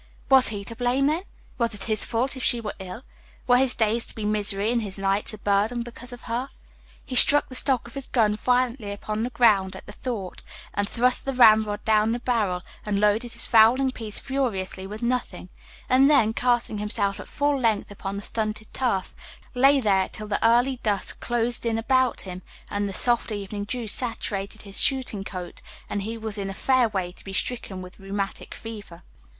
[0.29, 1.21] Was he to blame, then?
[1.59, 3.03] Was it his fault if she were ill?
[3.45, 6.49] Were his days to be misery, and his nights a burden, because of her?
[7.05, 10.41] He struck the stock of his gun violently upon the ground at the thought,
[10.73, 15.49] and thrust the ramrod down the barrel, and loaded his fowling piece furiously with nothing;
[15.87, 19.13] and then, casting himself at full length upon the stunted turf,
[19.53, 22.41] lay there till the early dusk closed in about him,
[22.71, 25.61] and the soft evening dew saturated his shooting coat,
[25.91, 28.97] and he was in a fair way to be stricken with rheumatic fever.